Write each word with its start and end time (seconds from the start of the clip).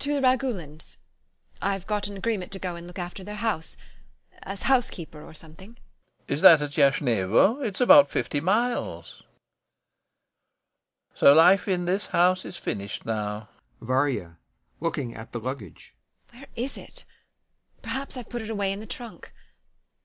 To 0.00 0.12
the 0.14 0.20
Ragulins.... 0.20 0.96
I've 1.62 1.86
got 1.86 2.08
an 2.08 2.16
agreement 2.16 2.50
to 2.50 2.58
go 2.58 2.74
and 2.74 2.88
look 2.88 2.98
after 2.98 3.22
their 3.22 3.36
house... 3.36 3.76
as 4.42 4.62
housekeeper 4.62 5.22
or 5.22 5.32
something. 5.32 5.74
LOPAKHIN. 5.78 5.84
Is 6.34 6.40
that 6.40 6.60
at 6.60 6.72
Yashnevo? 6.76 7.64
It's 7.64 7.80
about 7.80 8.10
fifty 8.10 8.40
miles. 8.40 9.22
So 11.14 11.32
life 11.34 11.68
in 11.68 11.84
this 11.84 12.06
house 12.06 12.44
is 12.44 12.58
finished 12.58 13.06
now.... 13.06 13.48
VARYA. 13.80 14.38
[Looking 14.80 15.14
at 15.14 15.30
the 15.30 15.38
luggage] 15.38 15.94
Where 16.32 16.48
is 16.56 16.76
it?... 16.76 17.04
perhaps 17.80 18.16
I've 18.16 18.28
put 18.30 18.42
it 18.42 18.50
away 18.50 18.72
in 18.72 18.80
the 18.80 18.86
trunk.... 18.86 19.32